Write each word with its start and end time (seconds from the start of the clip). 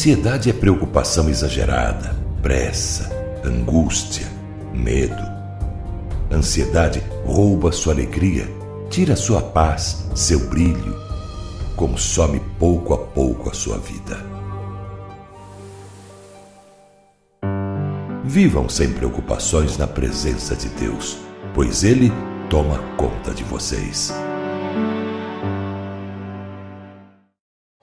Ansiedade 0.00 0.48
é 0.48 0.54
preocupação 0.54 1.28
exagerada, 1.28 2.16
pressa, 2.40 3.10
angústia, 3.44 4.26
medo. 4.72 5.22
Ansiedade 6.32 7.02
rouba 7.22 7.70
sua 7.70 7.92
alegria, 7.92 8.48
tira 8.88 9.14
sua 9.14 9.42
paz, 9.42 10.08
seu 10.14 10.48
brilho, 10.48 10.96
consome 11.76 12.40
pouco 12.58 12.94
a 12.94 12.98
pouco 12.98 13.50
a 13.50 13.52
sua 13.52 13.76
vida. 13.76 14.16
Vivam 18.24 18.70
sem 18.70 18.90
preocupações 18.94 19.76
na 19.76 19.86
presença 19.86 20.56
de 20.56 20.70
Deus, 20.70 21.18
pois 21.52 21.84
Ele 21.84 22.10
toma 22.48 22.78
conta 22.96 23.34
de 23.34 23.44
vocês. 23.44 24.10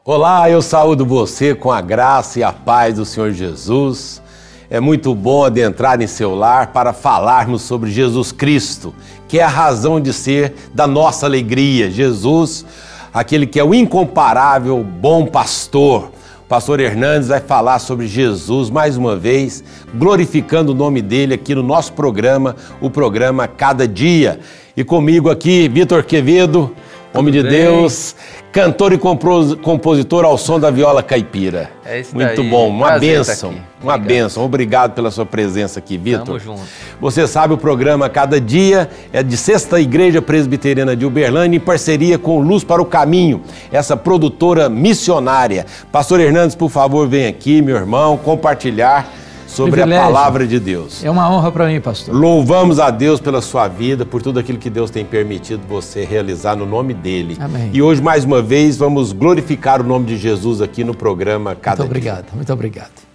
Olá, 0.09 0.49
eu 0.49 0.61
saúdo 0.61 1.05
você 1.05 1.53
com 1.53 1.69
a 1.69 1.81
graça 1.81 2.39
e 2.39 2.43
a 2.43 2.53
paz 2.53 2.95
do 2.95 3.03
Senhor 3.03 3.33
Jesus. 3.33 4.21
É 4.69 4.79
muito 4.79 5.13
bom 5.13 5.43
adentrar 5.43 6.01
em 6.01 6.07
seu 6.07 6.33
lar 6.33 6.67
para 6.67 6.93
falarmos 6.93 7.63
sobre 7.63 7.91
Jesus 7.91 8.31
Cristo, 8.31 8.95
que 9.27 9.37
é 9.37 9.43
a 9.43 9.49
razão 9.49 9.99
de 9.99 10.13
ser 10.13 10.53
da 10.73 10.87
nossa 10.87 11.25
alegria. 11.25 11.91
Jesus, 11.91 12.65
aquele 13.13 13.45
que 13.45 13.59
é 13.59 13.63
o 13.65 13.75
incomparável 13.75 14.81
bom 14.81 15.25
pastor. 15.25 16.09
O 16.39 16.47
pastor 16.47 16.79
Hernandes 16.79 17.27
vai 17.27 17.41
falar 17.41 17.79
sobre 17.79 18.07
Jesus 18.07 18.69
mais 18.69 18.95
uma 18.95 19.13
vez, 19.13 19.61
glorificando 19.93 20.71
o 20.71 20.75
nome 20.75 21.01
dele 21.01 21.33
aqui 21.33 21.53
no 21.53 21.63
nosso 21.63 21.91
programa, 21.91 22.55
o 22.79 22.89
programa 22.89 23.45
Cada 23.45 23.85
Dia. 23.85 24.39
E 24.77 24.85
comigo 24.85 25.29
aqui, 25.29 25.67
Vitor 25.67 26.01
Quevedo, 26.05 26.73
homem 27.13 27.31
de 27.33 27.41
bem? 27.41 27.51
Deus, 27.51 28.15
cantor 28.51 28.93
e 28.93 28.97
compositor 28.97 30.25
ao 30.25 30.37
som 30.37 30.59
da 30.59 30.69
viola 30.69 31.01
caipira. 31.01 31.69
É 31.85 31.99
isso 31.99 32.13
Muito 32.13 32.41
daí. 32.41 32.49
bom, 32.49 32.67
uma 32.69 32.87
Prazer 32.87 33.17
bênção, 33.17 33.49
aqui. 33.51 33.61
uma 33.81 33.95
Obrigado. 33.95 34.07
bênção. 34.07 34.43
Obrigado 34.45 34.93
pela 34.93 35.09
sua 35.11 35.25
presença 35.25 35.79
aqui, 35.79 35.97
Vitor. 35.97 36.25
Tamo 36.25 36.39
junto. 36.39 36.61
Você 36.99 37.27
sabe, 37.27 37.53
o 37.53 37.57
programa 37.57 38.09
Cada 38.09 38.39
Dia 38.41 38.89
é 39.13 39.23
de 39.23 39.37
Sexta 39.37 39.79
Igreja 39.79 40.21
Presbiteriana 40.21 40.95
de 40.95 41.05
Uberlândia 41.05 41.57
em 41.57 41.61
parceria 41.61 42.17
com 42.17 42.39
Luz 42.39 42.63
para 42.63 42.81
o 42.81 42.85
Caminho, 42.85 43.41
essa 43.71 43.95
produtora 43.95 44.69
missionária. 44.69 45.65
Pastor 45.91 46.19
Hernandes, 46.19 46.55
por 46.55 46.69
favor, 46.69 47.07
vem 47.07 47.27
aqui, 47.27 47.61
meu 47.61 47.75
irmão, 47.75 48.17
compartilhar 48.17 49.09
sobre 49.57 49.81
a 49.81 49.83
Privilégio. 49.83 50.13
palavra 50.13 50.47
de 50.47 50.59
Deus. 50.59 51.03
É 51.03 51.09
uma 51.09 51.29
honra 51.29 51.51
para 51.51 51.67
mim, 51.67 51.81
pastor. 51.81 52.13
Louvamos 52.15 52.79
a 52.79 52.91
Deus 52.91 53.19
pela 53.19 53.41
sua 53.41 53.67
vida, 53.67 54.05
por 54.05 54.21
tudo 54.21 54.39
aquilo 54.39 54.59
que 54.59 54.69
Deus 54.69 54.91
tem 54.91 55.03
permitido 55.03 55.67
você 55.67 56.05
realizar 56.05 56.55
no 56.55 56.65
nome 56.65 56.93
dele. 56.93 57.35
Amém. 57.39 57.71
E 57.73 57.81
hoje, 57.81 58.01
mais 58.01 58.23
uma 58.23 58.41
vez, 58.41 58.77
vamos 58.77 59.11
glorificar 59.11 59.81
o 59.81 59.83
nome 59.83 60.05
de 60.05 60.17
Jesus 60.17 60.61
aqui 60.61 60.83
no 60.83 60.95
programa 60.95 61.55
Cada 61.55 61.83
Muito 61.83 61.99
Dia. 61.99 62.11
obrigado, 62.11 62.35
muito 62.35 62.53
obrigado. 62.53 63.07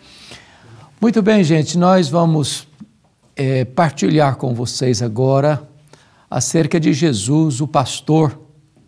Muito 1.01 1.23
bem, 1.23 1.43
gente, 1.45 1.79
nós 1.79 2.09
vamos 2.09 2.67
eh, 3.37 3.65
partilhar 3.65 4.37
com 4.37 4.55
vocês 4.55 5.01
agora 5.03 5.63
acerca 6.31 6.81
de 6.81 6.93
Jesus, 6.93 7.61
o 7.61 7.69
pastor 7.69 8.39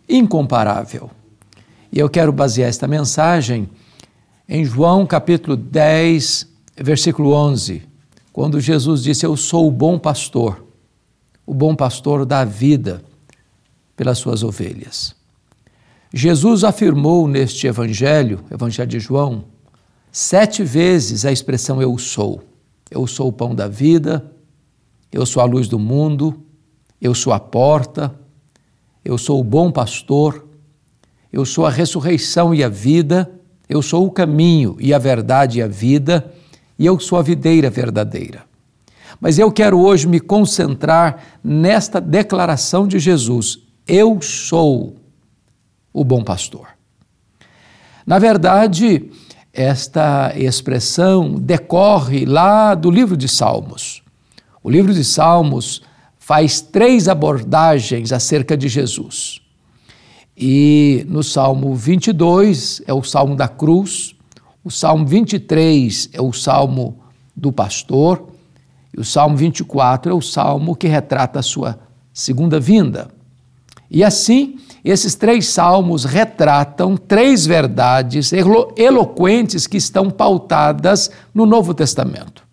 incomparável. 0.07 1.09
E 1.91 1.99
eu 1.99 2.09
quero 2.09 2.31
basear 2.31 2.67
esta 2.69 2.87
mensagem 2.87 3.69
em 4.47 4.63
João 4.63 5.05
capítulo 5.05 5.55
10, 5.55 6.47
versículo 6.83 7.33
11, 7.33 7.83
quando 8.33 8.59
Jesus 8.59 9.03
disse: 9.03 9.25
Eu 9.25 9.37
sou 9.37 9.67
o 9.67 9.71
bom 9.71 9.97
pastor, 9.97 10.65
o 11.45 11.53
bom 11.53 11.75
pastor 11.75 12.25
dá 12.25 12.43
vida 12.43 13.03
pelas 13.95 14.17
suas 14.17 14.43
ovelhas. 14.43 15.15
Jesus 16.13 16.63
afirmou 16.63 17.27
neste 17.27 17.67
evangelho, 17.67 18.43
evangelho 18.51 18.89
de 18.89 18.99
João, 18.99 19.45
sete 20.11 20.63
vezes 20.63 21.25
a 21.25 21.31
expressão 21.31 21.81
eu 21.81 21.97
sou. 21.97 22.41
Eu 22.89 23.07
sou 23.07 23.29
o 23.29 23.33
pão 23.33 23.55
da 23.55 23.67
vida, 23.67 24.31
eu 25.11 25.25
sou 25.25 25.41
a 25.41 25.45
luz 25.45 25.67
do 25.67 25.79
mundo, 25.79 26.41
eu 27.01 27.13
sou 27.15 27.33
a 27.33 27.39
porta, 27.39 28.13
eu 29.03 29.17
sou 29.17 29.39
o 29.39 29.43
bom 29.43 29.71
pastor, 29.71 30.47
eu 31.31 31.45
sou 31.45 31.65
a 31.65 31.69
ressurreição 31.69 32.53
e 32.53 32.63
a 32.63 32.69
vida, 32.69 33.31
eu 33.67 33.81
sou 33.81 34.05
o 34.05 34.11
caminho 34.11 34.77
e 34.79 34.93
a 34.93 34.99
verdade 34.99 35.59
e 35.59 35.61
a 35.61 35.67
vida, 35.67 36.31
e 36.77 36.85
eu 36.85 36.99
sou 36.99 37.17
a 37.17 37.21
videira 37.21 37.69
verdadeira. 37.69 38.43
Mas 39.19 39.39
eu 39.39 39.51
quero 39.51 39.79
hoje 39.79 40.07
me 40.07 40.19
concentrar 40.19 41.23
nesta 41.43 42.01
declaração 42.01 42.87
de 42.87 42.99
Jesus: 42.99 43.59
Eu 43.87 44.21
sou 44.21 44.95
o 45.93 46.03
bom 46.03 46.23
pastor. 46.23 46.67
Na 48.05 48.19
verdade, 48.19 49.09
esta 49.53 50.33
expressão 50.35 51.35
decorre 51.35 52.25
lá 52.25 52.75
do 52.75 52.91
livro 52.91 53.15
de 53.15 53.27
Salmos. 53.27 54.03
O 54.61 54.69
livro 54.69 54.93
de 54.93 55.03
Salmos 55.03 55.81
faz 56.17 56.59
três 56.59 57.07
abordagens 57.07 58.11
acerca 58.11 58.57
de 58.57 58.67
Jesus. 58.67 59.39
E 60.35 61.05
no 61.07 61.23
Salmo 61.23 61.73
22 61.73 62.81
é 62.85 62.93
o 62.93 63.03
Salmo 63.03 63.35
da 63.35 63.47
cruz, 63.47 64.14
o 64.65 64.71
Salmo 64.71 65.05
23 65.05 66.09
é 66.11 66.19
o 66.19 66.33
Salmo 66.33 66.97
do 67.35 67.51
pastor, 67.51 68.29
e 68.91 68.99
o 68.99 69.05
Salmo 69.05 69.37
24 69.37 70.11
é 70.11 70.15
o 70.15 70.21
salmo 70.21 70.75
que 70.75 70.87
retrata 70.87 71.39
a 71.39 71.43
sua 71.43 71.77
segunda 72.11 72.59
vinda. 72.59 73.09
E 73.91 74.03
assim, 74.03 74.57
esses 74.83 75.13
três 75.13 75.47
salmos 75.47 76.03
retratam 76.03 76.97
três 76.97 77.45
verdades 77.45 78.33
elo 78.33 78.73
eloquentes 78.75 79.67
que 79.67 79.77
estão 79.77 80.09
pautadas 80.09 81.11
no 81.31 81.45
Novo 81.45 81.71
Testamento. 81.73 82.43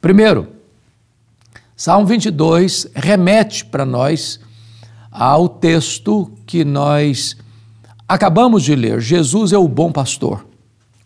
Primeiro, 0.00 0.48
Salmo 1.74 2.06
22 2.06 2.86
remete 2.94 3.64
para 3.64 3.84
nós 3.84 4.38
ao 5.10 5.48
texto 5.48 6.30
que 6.46 6.64
nós 6.64 7.36
acabamos 8.06 8.62
de 8.62 8.76
ler. 8.76 9.00
Jesus 9.00 9.52
é 9.52 9.58
o 9.58 9.66
bom 9.66 9.90
pastor, 9.90 10.46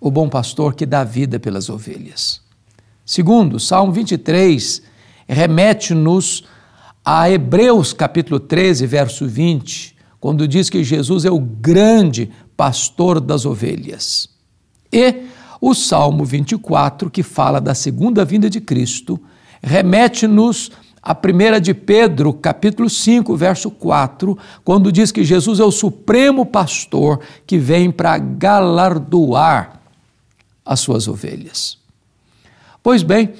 o 0.00 0.10
bom 0.10 0.28
pastor 0.28 0.74
que 0.74 0.86
dá 0.86 1.04
vida 1.04 1.38
pelas 1.38 1.68
ovelhas. 1.68 2.40
Segundo, 3.04 3.58
Salmo 3.60 3.92
23 3.92 4.82
remete-nos 5.28 6.44
a 7.04 7.30
Hebreus 7.30 7.92
capítulo 7.92 8.40
13, 8.40 8.86
verso 8.86 9.26
20, 9.26 9.96
quando 10.18 10.46
diz 10.48 10.68
que 10.68 10.82
Jesus 10.82 11.24
é 11.24 11.30
o 11.30 11.38
grande 11.38 12.30
pastor 12.56 13.20
das 13.20 13.46
ovelhas. 13.46 14.28
E 14.92 15.26
o 15.60 15.74
Salmo 15.74 16.24
24, 16.24 17.10
que 17.10 17.22
fala 17.22 17.60
da 17.60 17.74
segunda 17.74 18.24
vinda 18.24 18.50
de 18.50 18.60
Cristo, 18.60 19.20
remete-nos 19.62 20.70
a 21.00 21.14
primeira 21.14 21.60
de 21.60 21.72
Pedro, 21.72 22.32
capítulo 22.32 22.90
5, 22.90 23.36
verso 23.36 23.70
4, 23.70 24.36
quando 24.64 24.90
diz 24.90 25.12
que 25.12 25.22
Jesus 25.22 25.60
é 25.60 25.64
o 25.64 25.70
supremo 25.70 26.44
pastor 26.44 27.20
que 27.46 27.58
vem 27.58 27.92
para 27.92 28.18
galardoar 28.18 29.75
as 30.66 30.80
suas 30.80 31.06
ovelhas. 31.06 31.78
Pois 32.82 33.02
bem, 33.02 33.32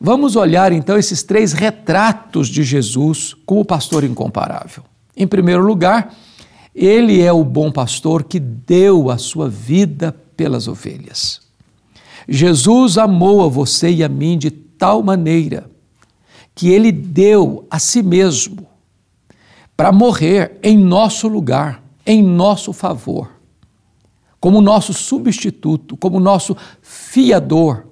vamos 0.00 0.34
olhar 0.34 0.72
então 0.72 0.98
esses 0.98 1.22
três 1.22 1.52
retratos 1.52 2.48
de 2.48 2.64
Jesus 2.64 3.34
como 3.46 3.64
pastor 3.64 4.02
incomparável. 4.02 4.82
Em 5.16 5.26
primeiro 5.26 5.64
lugar, 5.64 6.14
ele 6.74 7.22
é 7.22 7.32
o 7.32 7.44
bom 7.44 7.70
pastor 7.70 8.24
que 8.24 8.38
deu 8.38 9.10
a 9.10 9.18
sua 9.18 9.48
vida 9.48 10.14
pelas 10.36 10.68
ovelhas. 10.68 11.40
Jesus 12.28 12.98
amou 12.98 13.44
a 13.44 13.48
você 13.48 13.90
e 13.90 14.04
a 14.04 14.08
mim 14.08 14.36
de 14.36 14.50
tal 14.50 15.02
maneira 15.02 15.70
que 16.54 16.68
ele 16.68 16.92
deu 16.92 17.66
a 17.70 17.78
si 17.78 18.02
mesmo 18.02 18.66
para 19.76 19.92
morrer 19.92 20.58
em 20.62 20.76
nosso 20.76 21.28
lugar, 21.28 21.82
em 22.04 22.22
nosso 22.22 22.72
favor, 22.72 23.30
como 24.40 24.60
nosso 24.60 24.92
substituto, 24.92 25.96
como 25.96 26.20
nosso 26.20 26.56
fiador, 26.80 27.86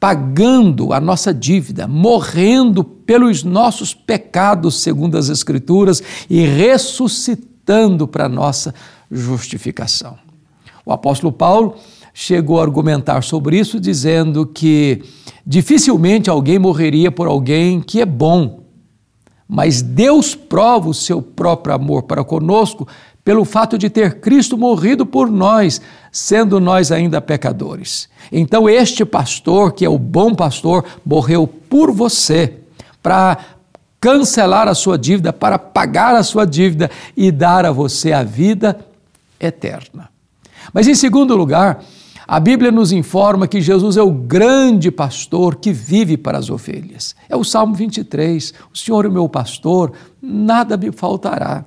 pagando 0.00 0.92
a 0.92 1.00
nossa 1.00 1.32
dívida, 1.34 1.86
morrendo 1.86 2.84
pelos 2.84 3.42
nossos 3.42 3.94
pecados, 3.94 4.80
segundo 4.80 5.16
as 5.16 5.28
Escrituras, 5.28 6.02
e 6.28 6.40
ressuscitando 6.46 8.06
para 8.06 8.28
nossa 8.28 8.74
justificação. 9.10 10.16
O 10.84 10.92
apóstolo 10.92 11.32
Paulo 11.32 11.76
chegou 12.14 12.58
a 12.58 12.62
argumentar 12.62 13.22
sobre 13.22 13.58
isso, 13.58 13.78
dizendo 13.78 14.46
que 14.46 15.02
dificilmente 15.46 16.30
alguém 16.30 16.58
morreria 16.58 17.10
por 17.10 17.26
alguém 17.26 17.80
que 17.80 18.00
é 18.00 18.06
bom, 18.06 18.64
mas 19.46 19.82
Deus 19.82 20.34
prova 20.34 20.88
o 20.88 20.94
seu 20.94 21.22
próprio 21.22 21.74
amor 21.74 22.02
para 22.02 22.22
conosco 22.22 22.86
pelo 23.28 23.44
fato 23.44 23.76
de 23.76 23.90
ter 23.90 24.20
Cristo 24.20 24.56
morrido 24.56 25.04
por 25.04 25.30
nós, 25.30 25.82
sendo 26.10 26.58
nós 26.58 26.90
ainda 26.90 27.20
pecadores. 27.20 28.08
Então, 28.32 28.66
este 28.66 29.04
pastor, 29.04 29.72
que 29.72 29.84
é 29.84 29.88
o 29.90 29.98
bom 29.98 30.34
pastor, 30.34 30.82
morreu 31.04 31.46
por 31.46 31.92
você, 31.92 32.54
para 33.02 33.36
cancelar 34.00 34.66
a 34.66 34.74
sua 34.74 34.96
dívida, 34.96 35.30
para 35.30 35.58
pagar 35.58 36.14
a 36.14 36.22
sua 36.22 36.46
dívida 36.46 36.90
e 37.14 37.30
dar 37.30 37.66
a 37.66 37.70
você 37.70 38.14
a 38.14 38.22
vida 38.22 38.78
eterna. 39.38 40.08
Mas, 40.72 40.88
em 40.88 40.94
segundo 40.94 41.36
lugar, 41.36 41.84
A 42.30 42.38
Bíblia 42.38 42.70
nos 42.70 42.92
informa 42.92 43.48
que 43.48 43.58
Jesus 43.58 43.96
é 43.96 44.02
o 44.02 44.10
grande 44.10 44.90
pastor 44.90 45.56
que 45.56 45.72
vive 45.72 46.18
para 46.18 46.36
as 46.36 46.50
ovelhas. 46.50 47.16
É 47.26 47.34
o 47.34 47.42
Salmo 47.42 47.72
23. 47.74 48.52
O 48.70 48.76
Senhor 48.76 49.06
é 49.06 49.08
o 49.08 49.12
meu 49.12 49.26
pastor, 49.30 49.92
nada 50.20 50.76
me 50.76 50.92
faltará. 50.92 51.64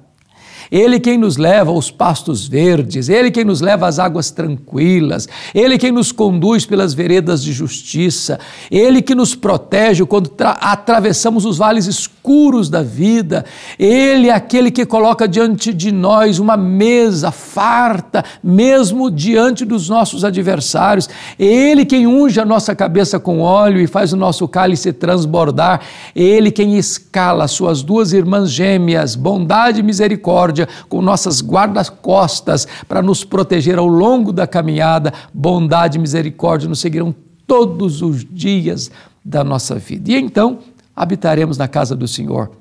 Ele 0.72 1.02
quem 1.02 1.18
nos 1.18 1.36
leva 1.36 1.70
aos 1.70 1.92
pastos 1.92 2.48
verdes, 2.48 3.10
Ele 3.10 3.30
quem 3.30 3.44
nos 3.44 3.60
leva 3.60 3.88
às 3.88 4.00
águas 4.00 4.32
tranquilas, 4.32 5.28
Ele 5.54 5.78
quem 5.78 5.92
nos 5.92 6.14
conduz 6.14 6.66
pelas 6.66 6.94
veredas 6.94 7.44
de 7.44 7.52
justiça, 7.52 8.40
Ele 8.72 9.02
que 9.02 9.14
nos 9.14 9.36
protege 9.36 10.06
quando 10.06 10.32
atravessamos 10.40 11.46
os 11.46 11.58
vales 11.58 11.88
escuros 11.88 12.70
da 12.70 12.82
vida, 12.82 13.44
Ele 13.78 14.30
é 14.30 14.34
aquele 14.34 14.72
que 14.72 14.86
coloca 14.86 15.28
diante 15.28 15.74
de 15.74 15.92
nós 15.92 16.40
uma 16.40 16.56
mesa 16.56 17.32
farta, 17.32 18.24
mesmo 18.42 19.12
diante 19.12 19.66
dos 19.66 19.90
nossos 19.90 20.24
adversários, 20.24 21.10
Ele 21.38 21.84
quem 21.84 22.08
unge 22.08 22.40
a 22.40 22.46
nossa 22.46 22.74
cabeça 22.74 23.20
com 23.20 23.42
óleo 23.42 23.82
e 23.82 23.88
faz 23.88 24.14
o 24.14 24.18
nosso 24.18 24.48
cálice 24.48 24.94
transbordar, 24.94 25.82
Ele 26.16 26.50
quem 26.50 26.78
escala 26.78 27.46
suas 27.50 27.84
duas 27.84 28.14
irmãs 28.14 28.50
gêmeas, 28.50 29.18
bondade 29.18 29.82
e 29.82 29.84
misericórdia 29.84 30.61
com 30.90 31.02
nossas 31.02 31.42
guardas-costas 31.42 32.68
para 32.88 33.02
nos 33.02 33.24
proteger 33.24 33.78
ao 33.78 33.88
longo 33.88 34.32
da 34.32 34.48
caminhada. 34.48 35.14
Bondade 35.34 35.98
e 35.98 36.02
misericórdia 36.02 36.70
nos 36.70 36.80
seguirão 36.80 37.14
todos 37.46 38.02
os 38.02 38.26
dias 38.26 38.90
da 39.24 39.44
nossa 39.44 39.76
vida. 39.76 40.12
E 40.12 40.16
então 40.16 40.60
habitaremos 40.96 41.58
na 41.58 41.68
casa 41.68 41.96
do 41.96 42.08
Senhor 42.08 42.52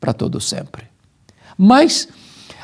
para 0.00 0.12
todo 0.12 0.40
sempre. 0.40 0.84
Mas 1.56 2.08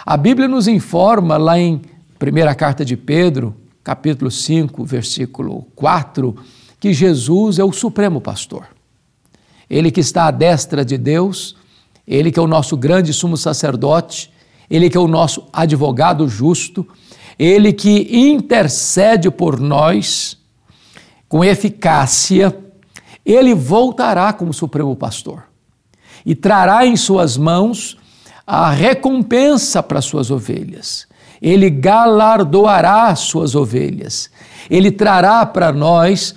a 0.06 0.16
Bíblia 0.16 0.46
nos 0.46 0.68
informa 0.68 1.36
lá 1.36 1.58
em 1.58 1.80
primeira 2.18 2.54
carta 2.54 2.84
de 2.84 2.96
Pedro, 2.96 3.54
capítulo 3.82 4.30
5, 4.30 4.84
versículo 4.84 5.66
4, 5.74 6.36
que 6.78 6.92
Jesus 6.92 7.58
é 7.58 7.64
o 7.64 7.72
supremo 7.72 8.20
pastor. 8.20 8.66
Ele 9.68 9.90
que 9.90 10.00
está 10.00 10.26
à 10.26 10.30
destra 10.30 10.84
de 10.84 10.96
Deus, 10.96 11.56
ele 12.06 12.30
que 12.30 12.38
é 12.38 12.42
o 12.42 12.46
nosso 12.46 12.76
grande 12.76 13.12
sumo 13.12 13.36
sacerdote, 13.36 14.30
ele 14.74 14.90
que 14.90 14.96
é 14.96 15.00
o 15.00 15.06
nosso 15.06 15.46
advogado 15.52 16.28
justo, 16.28 16.84
ele 17.38 17.72
que 17.72 18.08
intercede 18.10 19.30
por 19.30 19.60
nós 19.60 20.36
com 21.28 21.44
eficácia, 21.44 22.56
ele 23.24 23.54
voltará 23.54 24.32
como 24.32 24.52
Supremo 24.52 24.96
Pastor 24.96 25.44
e 26.26 26.34
trará 26.34 26.84
em 26.84 26.96
suas 26.96 27.36
mãos 27.36 27.96
a 28.44 28.70
recompensa 28.70 29.80
para 29.80 30.00
suas 30.00 30.30
ovelhas. 30.30 31.06
Ele 31.40 31.70
galardoará 31.70 33.14
suas 33.14 33.54
ovelhas. 33.54 34.28
Ele 34.68 34.90
trará 34.90 35.46
para 35.46 35.72
nós 35.72 36.34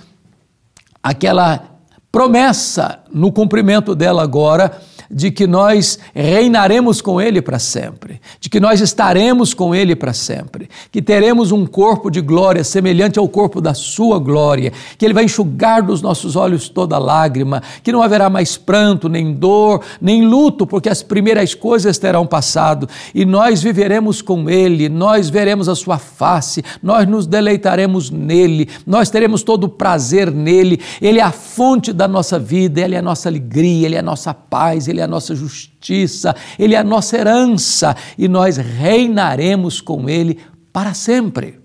aquela 1.02 1.80
promessa 2.12 3.00
no 3.12 3.32
cumprimento 3.32 3.94
dela 3.96 4.22
agora 4.22 4.80
de 5.10 5.30
que 5.30 5.46
nós 5.46 5.98
reinaremos 6.14 7.00
com 7.00 7.20
Ele 7.20 7.40
para 7.40 7.58
sempre, 7.58 8.20
de 8.40 8.48
que 8.48 8.60
nós 8.60 8.80
estaremos 8.80 9.54
com 9.54 9.74
Ele 9.74 9.96
para 9.96 10.12
sempre, 10.12 10.68
que 10.92 11.00
teremos 11.00 11.50
um 11.50 11.64
corpo 11.64 12.10
de 12.10 12.20
glória 12.20 12.62
semelhante 12.62 13.18
ao 13.18 13.28
corpo 13.28 13.60
da 13.60 13.72
Sua 13.72 14.18
glória, 14.18 14.72
que 14.98 15.04
Ele 15.04 15.14
vai 15.14 15.24
enxugar 15.24 15.82
dos 15.82 16.02
nossos 16.02 16.36
olhos 16.36 16.68
toda 16.68 16.98
lágrima, 16.98 17.62
que 17.82 17.92
não 17.92 18.02
haverá 18.02 18.28
mais 18.28 18.56
pranto, 18.56 19.08
nem 19.08 19.32
dor, 19.32 19.82
nem 20.00 20.26
luto, 20.26 20.66
porque 20.66 20.88
as 20.88 21.02
primeiras 21.02 21.54
coisas 21.54 21.98
terão 21.98 22.26
passado 22.26 22.88
e 23.14 23.24
nós 23.24 23.62
viveremos 23.62 24.20
com 24.20 24.50
Ele, 24.50 24.88
nós 24.88 25.30
veremos 25.30 25.68
a 25.68 25.74
Sua 25.74 25.98
face, 25.98 26.62
nós 26.82 27.08
nos 27.08 27.26
deleitaremos 27.26 28.10
nele, 28.10 28.68
nós 28.86 29.08
teremos 29.08 29.42
todo 29.42 29.64
o 29.64 29.68
prazer 29.68 30.30
nele, 30.30 30.80
Ele 31.00 31.18
é 31.18 31.22
a 31.22 31.32
fonte 31.32 31.92
da 31.92 32.06
nossa 32.06 32.38
vida, 32.38 32.80
Ele 32.80 32.94
é 32.94 32.98
a 32.98 33.02
nossa 33.02 33.28
alegria, 33.28 33.86
Ele 33.86 33.96
é 33.96 34.00
a 34.00 34.02
nossa 34.02 34.34
paz, 34.34 34.86
Ele 34.88 34.97
ele 34.98 35.02
é 35.02 35.04
a 35.04 35.08
nossa 35.08 35.34
justiça, 35.34 36.34
Ele 36.58 36.74
é 36.74 36.78
a 36.78 36.84
nossa 36.84 37.16
herança 37.16 37.96
e 38.18 38.26
nós 38.26 38.56
reinaremos 38.56 39.80
com 39.80 40.08
Ele 40.08 40.40
para 40.72 40.92
sempre. 40.92 41.60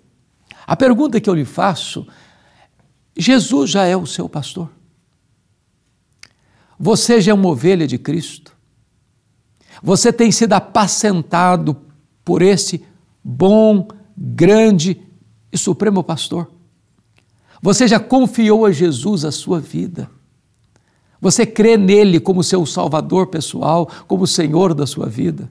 A 0.68 0.75
pergunta 0.75 1.19
que 1.19 1.27
eu 1.27 1.33
lhe 1.33 1.44
faço: 1.44 2.06
Jesus 3.18 3.71
já 3.71 3.85
é 3.85 3.97
o 3.97 4.06
seu 4.06 4.30
pastor? 4.30 4.69
Você 6.80 7.19
já 7.19 7.31
é 7.31 7.35
uma 7.35 7.50
ovelha 7.50 7.88
de 7.88 7.97
Cristo? 7.97 8.56
Você 9.81 10.13
tem 10.13 10.31
sido 10.31 10.53
apacentado 10.53 11.75
por 12.24 12.41
esse 12.41 12.85
bom, 13.24 13.88
grande 14.15 15.01
e 15.51 15.57
supremo 15.57 16.03
pastor? 16.03 16.51
Você 17.62 17.88
já 17.88 18.00
confiou 18.00 18.65
a 18.65 18.71
Jesus 18.71 19.25
a 19.25 19.31
sua 19.31 19.59
vida? 19.59 20.09
Você 21.23 21.45
crê 21.45 21.77
nele 21.77 22.19
como 22.19 22.43
seu 22.43 22.65
salvador 22.65 23.27
pessoal, 23.27 23.89
como 24.09 24.27
Senhor 24.27 24.73
da 24.73 24.85
sua 24.85 25.07
vida? 25.07 25.49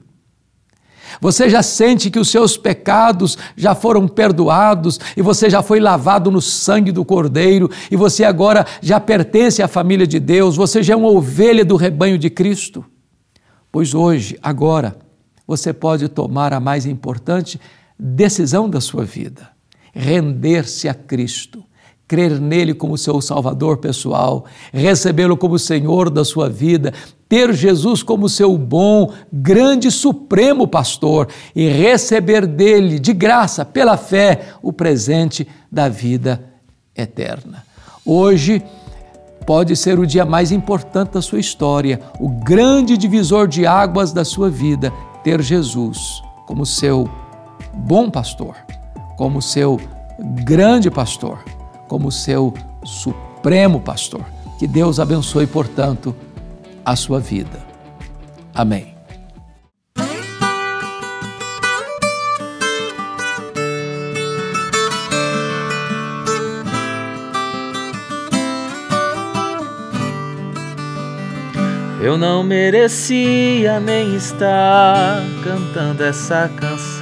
Você 1.19 1.49
já 1.49 1.63
sente 1.63 2.11
que 2.11 2.19
os 2.19 2.29
seus 2.29 2.55
pecados 2.55 3.39
já 3.57 3.73
foram 3.73 4.07
perdoados 4.07 4.99
e 5.17 5.21
você 5.23 5.49
já 5.49 5.63
foi 5.63 5.79
lavado 5.79 6.29
no 6.29 6.39
sangue 6.39 6.91
do 6.91 7.03
Cordeiro 7.03 7.71
e 7.89 7.95
você 7.95 8.23
agora 8.23 8.67
já 8.83 8.99
pertence 8.99 9.63
à 9.63 9.67
família 9.67 10.05
de 10.05 10.19
Deus, 10.19 10.55
você 10.55 10.83
já 10.83 10.93
é 10.93 10.95
uma 10.95 11.09
ovelha 11.09 11.65
do 11.65 11.75
rebanho 11.75 12.19
de 12.19 12.29
Cristo? 12.29 12.85
Pois 13.71 13.95
hoje, 13.95 14.37
agora, 14.43 14.95
você 15.47 15.73
pode 15.73 16.07
tomar 16.07 16.53
a 16.53 16.59
mais 16.59 16.85
importante 16.85 17.59
decisão 17.97 18.69
da 18.69 18.79
sua 18.79 19.03
vida: 19.03 19.49
render-se 19.91 20.87
a 20.87 20.93
Cristo 20.93 21.63
crer 22.07 22.39
nele 22.39 22.73
como 22.73 22.97
seu 22.97 23.21
Salvador 23.21 23.77
pessoal, 23.77 24.45
recebê-lo 24.71 25.37
como 25.37 25.57
Senhor 25.57 26.09
da 26.09 26.25
sua 26.25 26.49
vida, 26.49 26.93
ter 27.27 27.53
Jesus 27.53 28.03
como 28.03 28.29
seu 28.29 28.57
bom, 28.57 29.11
grande, 29.31 29.89
supremo 29.89 30.67
pastor 30.67 31.27
e 31.55 31.67
receber 31.67 32.45
dele, 32.45 32.99
de 32.99 33.13
graça, 33.13 33.65
pela 33.65 33.97
fé, 33.97 34.49
o 34.61 34.71
presente 34.71 35.47
da 35.71 35.89
vida 35.89 36.43
eterna. 36.95 37.65
Hoje 38.05 38.61
pode 39.45 39.75
ser 39.75 39.97
o 39.97 40.05
dia 40.05 40.25
mais 40.25 40.51
importante 40.51 41.13
da 41.13 41.21
sua 41.21 41.39
história, 41.39 41.99
o 42.19 42.29
grande 42.29 42.97
divisor 42.97 43.47
de 43.47 43.65
águas 43.65 44.11
da 44.13 44.23
sua 44.23 44.49
vida, 44.49 44.91
ter 45.23 45.41
Jesus 45.41 46.21
como 46.45 46.65
seu 46.65 47.09
bom 47.73 48.09
pastor, 48.09 48.55
como 49.17 49.41
seu 49.41 49.79
grande 50.45 50.91
pastor 50.91 51.39
como 51.93 52.11
seu 52.11 52.51
supremo 52.83 53.79
pastor. 53.79 54.25
Que 54.57 54.65
Deus 54.65 54.99
abençoe, 54.99 55.45
portanto, 55.45 56.15
a 56.83 56.95
sua 56.95 57.19
vida. 57.19 57.59
Amém. 58.51 58.95
Eu 72.01 72.17
não 72.17 72.43
merecia 72.43 73.79
nem 73.79 74.15
estar 74.15 75.21
cantando 75.43 76.03
essa 76.03 76.49
canção 76.59 76.92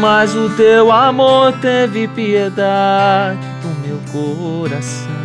mas 0.00 0.34
o 0.34 0.50
teu 0.50 0.92
amor 0.92 1.52
teve 1.60 2.06
piedade 2.08 3.46
do 3.62 3.68
meu 3.86 4.00
coração. 4.12 5.18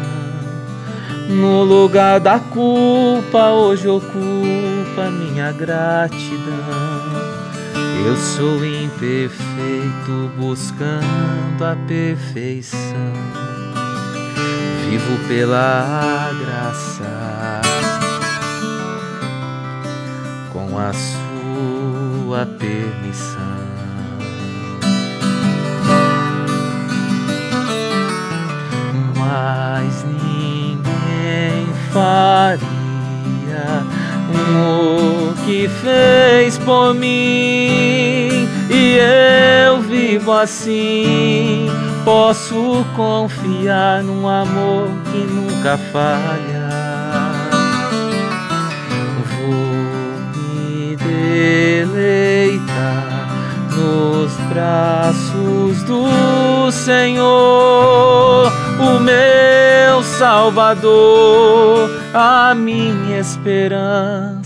No 1.30 1.64
lugar 1.64 2.20
da 2.20 2.40
culpa, 2.40 3.50
hoje 3.52 3.88
ocupa 3.88 5.10
minha 5.12 5.52
gratidão. 5.52 7.24
Eu 8.06 8.18
sou 8.18 8.66
imperfeito, 8.66 10.32
buscando 10.38 11.64
a 11.64 11.76
perfeição. 11.88 12.80
Vivo 14.90 15.28
pela 15.28 16.30
graça, 16.40 17.62
com 20.52 20.78
a 20.78 20.92
sua 20.94 22.46
permissão. 22.46 23.33
por 36.66 36.94
mim 36.94 38.48
e 38.70 38.98
eu 39.66 39.82
vivo 39.82 40.32
assim. 40.32 41.68
Posso 42.04 42.86
confiar 42.96 44.04
num 44.04 44.28
amor 44.28 44.90
que 45.12 45.18
nunca 45.20 45.78
falha. 45.92 46.70
Vou 49.40 49.54
me 50.36 50.96
deleitar 50.98 52.44
nos 53.76 54.32
braços 54.50 55.84
do 55.84 56.72
Senhor, 56.72 58.52
o 58.80 59.00
meu 59.00 60.04
Salvador, 60.04 61.90
a 62.14 62.54
minha 62.54 63.20
esperança 63.20 64.43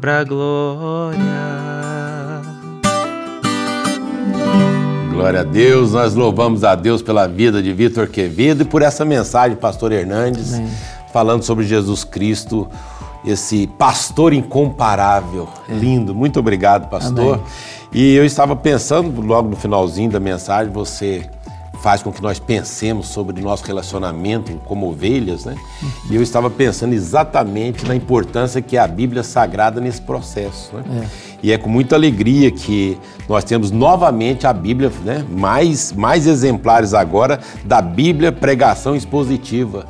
pra 0.00 0.22
glória. 0.24 1.18
Glória 5.10 5.40
a 5.40 5.44
Deus, 5.44 5.92
nós 5.92 6.14
louvamos 6.14 6.62
a 6.62 6.74
Deus 6.74 7.02
pela 7.02 7.26
vida 7.26 7.60
de 7.60 7.72
Vitor 7.72 8.06
Quevedo 8.06 8.62
e 8.62 8.64
por 8.64 8.82
essa 8.82 9.04
mensagem, 9.04 9.56
Pastor 9.56 9.90
Hernandes, 9.90 10.54
Amém. 10.54 10.68
falando 11.12 11.42
sobre 11.42 11.64
Jesus 11.66 12.04
Cristo, 12.04 12.68
esse 13.24 13.66
pastor 13.66 14.32
incomparável. 14.32 15.48
Lindo, 15.68 16.14
muito 16.14 16.38
obrigado, 16.38 16.88
pastor. 16.88 17.34
Amém. 17.34 17.46
E 17.92 18.14
eu 18.14 18.24
estava 18.24 18.54
pensando, 18.54 19.20
logo 19.20 19.48
no 19.48 19.56
finalzinho 19.56 20.10
da 20.10 20.20
mensagem, 20.20 20.72
você 20.72 21.28
faz 21.82 22.02
com 22.02 22.12
que 22.12 22.22
nós 22.22 22.38
pensemos 22.38 23.08
sobre 23.08 23.40
nosso 23.40 23.64
relacionamento 23.64 24.52
como 24.64 24.88
ovelhas, 24.88 25.44
né? 25.44 25.56
E 26.10 26.16
eu 26.16 26.22
estava 26.22 26.50
pensando 26.50 26.92
exatamente 26.92 27.86
na 27.86 27.94
importância 27.94 28.60
que 28.60 28.76
é 28.76 28.80
a 28.80 28.86
Bíblia 28.88 29.22
Sagrada 29.22 29.80
nesse 29.80 30.00
processo, 30.00 30.76
né? 30.76 31.08
E 31.42 31.52
é 31.52 31.58
com 31.58 31.70
muita 31.70 31.94
alegria 31.94 32.50
que 32.50 32.98
nós 33.28 33.44
temos 33.44 33.70
novamente 33.70 34.46
a 34.46 34.52
Bíblia, 34.52 34.90
né? 35.04 35.24
Mais, 35.30 35.92
mais 35.92 36.26
exemplares 36.26 36.94
agora 36.94 37.38
da 37.64 37.80
Bíblia 37.80 38.32
Pregação 38.32 38.96
Expositiva. 38.96 39.86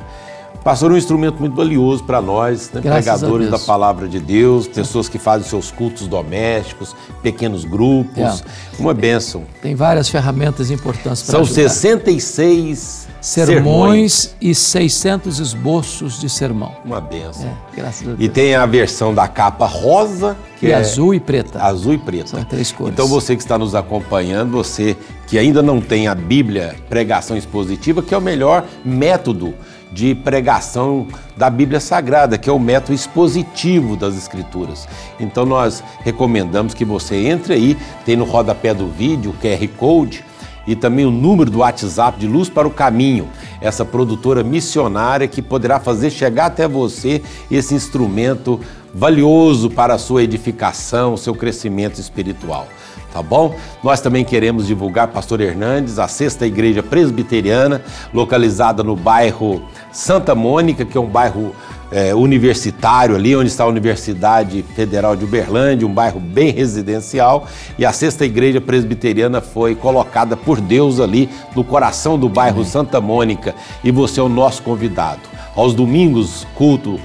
Pastor 0.69 0.91
é 0.91 0.93
um 0.93 0.97
instrumento 0.97 1.39
muito 1.39 1.55
valioso 1.55 2.03
para 2.03 2.21
nós, 2.21 2.69
né? 2.71 2.79
Pregadores 2.79 3.49
da 3.49 3.57
palavra 3.57 4.07
de 4.07 4.19
Deus, 4.19 4.67
pessoas 4.67 5.09
que 5.09 5.17
fazem 5.17 5.49
seus 5.49 5.71
cultos 5.71 6.05
domésticos, 6.05 6.95
pequenos 7.23 7.65
grupos, 7.65 8.43
uma 8.77 8.93
bênção. 8.93 9.45
Tem 9.63 9.73
várias 9.73 10.09
ferramentas 10.09 10.69
importantes 10.69 11.23
para 11.23 11.31
São 11.31 11.41
ajudar. 11.41 11.69
66 11.71 13.07
sermões 13.19 14.35
e 14.39 14.53
600 14.53 15.39
esboços 15.39 16.19
de 16.19 16.29
sermão. 16.29 16.71
Uma 16.85 17.01
bênção. 17.01 17.47
É, 17.47 17.75
graças 17.75 18.03
a 18.03 18.05
Deus. 18.11 18.17
E 18.19 18.29
tem 18.29 18.53
a 18.53 18.67
versão 18.67 19.11
da 19.11 19.27
capa 19.27 19.65
rosa, 19.65 20.37
que 20.59 20.67
E 20.67 20.71
é 20.71 20.75
azul 20.75 21.15
e 21.15 21.19
preta. 21.19 21.59
azul 21.63 21.95
e 21.95 21.97
preta. 21.97 22.27
São 22.27 22.43
três 22.43 22.71
cores. 22.71 22.93
Então 22.93 23.07
você 23.07 23.35
que 23.35 23.41
está 23.41 23.57
nos 23.57 23.73
acompanhando, 23.73 24.51
você 24.51 24.95
que 25.25 25.39
ainda 25.39 25.63
não 25.63 25.81
tem 25.81 26.07
a 26.07 26.13
Bíblia 26.13 26.75
Pregação 26.87 27.35
Expositiva, 27.35 28.03
que 28.03 28.13
é 28.13 28.17
o 28.17 28.21
melhor 28.21 28.63
método 28.85 29.55
de 29.91 30.13
pregação 30.13 31.07
da 31.35 31.49
Bíblia 31.49 31.79
Sagrada, 31.79 32.37
que 32.37 32.49
é 32.49 32.53
o 32.53 32.59
método 32.59 32.93
expositivo 32.93 33.95
das 33.95 34.15
Escrituras. 34.15 34.87
Então 35.19 35.45
nós 35.45 35.83
recomendamos 36.01 36.73
que 36.73 36.85
você 36.85 37.27
entre 37.27 37.53
aí, 37.53 37.77
tem 38.05 38.15
no 38.15 38.25
rodapé 38.25 38.73
do 38.73 38.87
vídeo 38.87 39.31
o 39.31 39.33
QR 39.33 39.67
Code 39.77 40.23
e 40.67 40.75
também 40.75 41.05
o 41.05 41.11
número 41.11 41.49
do 41.49 41.59
WhatsApp 41.59 42.19
de 42.19 42.27
Luz 42.27 42.49
para 42.49 42.67
o 42.67 42.71
Caminho, 42.71 43.27
essa 43.59 43.83
produtora 43.83 44.43
missionária 44.43 45.27
que 45.27 45.41
poderá 45.41 45.79
fazer 45.79 46.11
chegar 46.11 46.45
até 46.45 46.67
você 46.67 47.23
esse 47.49 47.73
instrumento 47.73 48.59
valioso 48.93 49.69
para 49.69 49.95
a 49.95 49.97
sua 49.97 50.23
edificação, 50.23 51.17
seu 51.17 51.33
crescimento 51.33 51.99
espiritual. 51.99 52.67
Tá 53.11 53.23
bom? 53.23 53.55
Nós 53.83 54.01
também 54.01 54.23
queremos 54.23 54.67
divulgar 54.67 55.07
Pastor 55.07 55.41
Hernandes, 55.41 55.97
a 55.97 56.07
sexta 56.07 56.45
igreja 56.45 56.83
presbiteriana, 56.83 57.81
localizada 58.13 58.83
no 58.83 58.95
bairro 58.95 59.63
Santa 59.91 60.35
Mônica, 60.35 60.85
que 60.85 60.95
é 60.95 61.01
um 61.01 61.07
bairro 61.07 61.55
é, 61.91 62.13
universitário 62.13 63.15
ali, 63.15 63.35
onde 63.35 63.47
está 63.47 63.63
a 63.63 63.67
Universidade 63.67 64.63
Federal 64.75 65.15
de 65.15 65.25
Uberlândia, 65.25 65.87
um 65.87 65.93
bairro 65.93 66.19
bem 66.19 66.51
residencial. 66.51 67.47
E 67.77 67.85
a 67.85 67.91
sexta 67.91 68.25
igreja 68.25 68.61
presbiteriana 68.61 69.41
foi 69.41 69.73
colocada 69.73 70.37
por 70.37 70.61
Deus 70.61 70.99
ali 70.99 71.29
no 71.55 71.63
coração 71.63 72.17
do 72.17 72.29
bairro 72.29 72.63
Santa 72.63 73.01
Mônica. 73.01 73.55
E 73.83 73.91
você 73.91 74.19
é 74.19 74.23
o 74.23 74.29
nosso 74.29 74.61
convidado. 74.61 75.21
Aos 75.55 75.73
domingos, 75.73 76.45
culto 76.53 76.99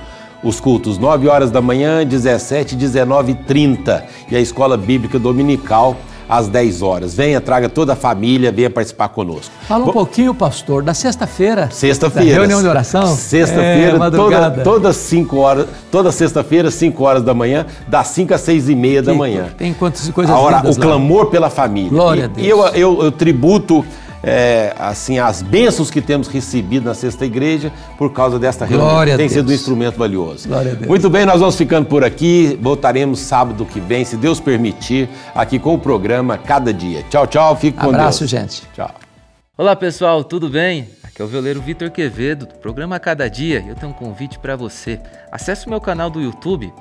os 0.45 0.61
cultos 0.61 0.99
9 0.99 1.27
horas 1.29 1.51
da 1.51 1.61
manhã, 1.63 2.05
17, 2.07 2.77
19 2.77 3.33
e 3.33 3.35
30 3.35 4.05
e 4.31 4.37
a 4.37 4.41
escola 4.41 4.77
bíblica 4.77 5.19
dominical 5.19 5.97
às 6.29 6.49
10 6.49 6.81
horas. 6.83 7.15
Venha, 7.15 7.39
traga 7.41 7.69
toda 7.69 7.93
a 7.93 7.97
família, 7.97 8.51
venha 8.53 8.71
participar 8.71 9.09
conosco. 9.09 9.53
Fala 9.69 9.83
um 9.83 9.87
Bom, 9.87 9.93
pouquinho, 9.93 10.35
pastor, 10.35 10.83
da 10.83 10.95
sexta-feira. 10.95 11.69
Sexta-feira. 11.71 12.31
Da 12.31 12.35
reunião 12.37 12.63
de 12.63 12.69
oração? 12.69 13.07
Sexta-feira, 13.15 13.97
É, 14.07 14.11
toda, 14.11 14.51
todas 14.63 14.97
5 14.97 15.37
horas, 15.37 15.67
toda 15.91 16.11
sexta-feira, 16.11 16.71
5 16.71 17.03
horas 17.05 17.23
da 17.23 17.35
manhã, 17.35 17.67
das 17.87 18.09
5 18.09 18.33
às 18.35 18.41
6 18.41 18.69
e 18.71 18.75
meia 18.75 19.03
da 19.03 19.13
Que- 19.13 19.19
manhã. 19.19 19.49
Tem 19.57 19.75
quantas 19.75 20.09
coisas 20.11 20.35
a 20.35 20.39
hora, 20.39 20.63
o 20.65 20.69
lá. 20.71 20.75
clamor 20.75 21.27
pela 21.27 21.51
família. 21.51 21.91
Glória 21.91 22.23
e, 22.23 22.25
a 22.25 22.27
Deus. 22.27 22.47
E 22.47 22.51
eu, 22.51 22.65
eu, 22.69 23.03
eu 23.05 23.13
tributo 23.13 23.85
é, 24.27 24.75
assim 24.79 25.19
as 25.19 25.43
bênçãos 25.43 25.91
que 25.91 26.01
temos 26.01 26.29
recebido 26.29 26.85
na 26.85 26.95
sexta 26.95 27.25
igreja 27.25 27.73
por 27.99 28.13
causa 28.13 28.39
desta 28.39 28.65
reunião. 28.65 28.89
Glória 28.89 29.15
a 29.15 29.17
Tem 29.17 29.27
Deus. 29.27 29.33
sido 29.39 29.51
um 29.51 29.55
instrumento 29.55 29.97
valioso. 29.99 30.49
Glória 30.49 30.73
a 30.73 30.75
Deus. 30.75 30.89
Muito 30.89 31.11
bem, 31.11 31.25
nós 31.27 31.41
vamos 31.41 31.57
ficando 31.57 31.87
por 31.87 32.03
aqui. 32.05 32.59
Voltaremos 32.61 33.21
sábado 33.21 33.65
que 33.65 33.81
vem, 33.81 34.05
se 34.05 34.17
Deus 34.17 34.41
permitir, 34.41 35.09
aqui 35.35 35.59
com 35.59 35.75
o 35.75 35.79
programa 35.79 36.39
Cada 36.39 36.73
Dia. 36.73 37.05
Tchau, 37.11 37.27
tchau. 37.27 37.57
Fique 37.57 37.79
com 37.79 37.89
Abraço, 37.89 38.21
Deus. 38.21 38.31
gente. 38.31 38.63
Tchau. 38.75 38.91
Olá 39.57 39.77
pessoal, 39.77 40.25
tudo 40.25 40.49
bem? 40.49 40.89
Aqui 41.15 41.23
é 41.23 41.25
o 41.25 41.29
violeiro 41.29 41.63
Vitor 41.63 41.93
Quevedo, 41.93 42.45
do 42.45 42.57
programa 42.57 42.99
Cada 42.99 43.31
Dia, 43.31 43.61
e 43.61 43.69
eu 43.69 43.77
tenho 43.77 43.93
um 43.93 43.95
convite 43.95 44.37
para 44.37 44.57
você. 44.57 45.01
Acesse 45.31 45.65
o 45.65 45.71
meu 45.71 45.81
canal 45.81 46.11
do 46.11 46.21
YouTube, 46.21 46.75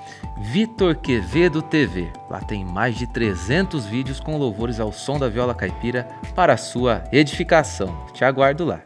Vitor 0.52 0.96
Quevedo 0.96 1.62
TV. 1.62 2.12
Lá 2.32 2.40
tem 2.40 2.66
mais 2.66 2.98
de 2.98 3.06
300 3.06 3.86
vídeos 3.86 4.20
com 4.20 4.36
louvores 4.36 4.80
ao 4.80 4.92
som 4.92 5.20
da 5.20 5.30
viola 5.30 5.54
caipira 5.54 6.08
para 6.34 6.58
sua 6.58 7.04
edificação. 7.12 8.08
Te 8.12 8.25
aguardo 8.25 8.66
lá. 8.66 8.82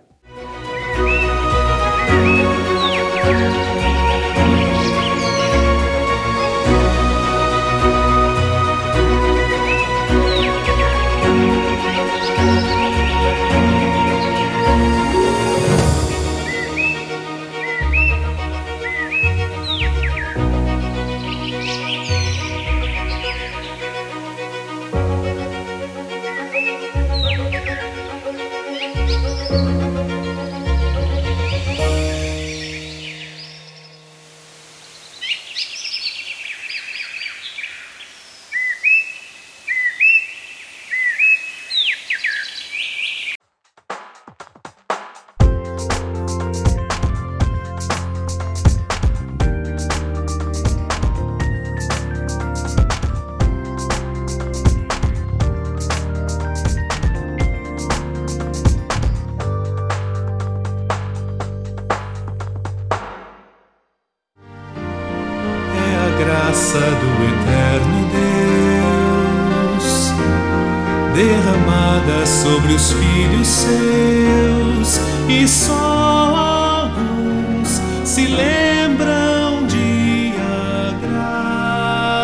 derramada 71.18 72.26
sobre 72.28 72.74
os 72.74 72.92
filhos 72.94 73.48
seus, 73.48 75.00
e 75.28 75.48
só 75.48 76.92
alguns 76.94 77.82
se 78.04 78.28
lembram 78.28 79.66
de 79.66 80.34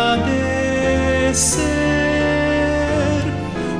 agradecer, 0.06 0.44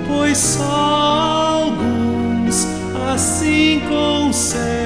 pois 0.08 0.36
só 0.36 1.68
alguns 1.68 2.66
assim 3.14 3.82
conseguem. 3.88 4.83